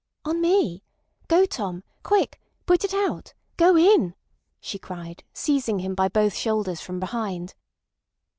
[0.25, 0.81] "On me!
[1.27, 1.83] Go, Tom.
[2.01, 2.41] Quick!
[2.65, 3.35] Put it out....
[3.55, 4.15] Go in!"
[4.59, 7.53] she cried, seizing him by both shoulders from behind.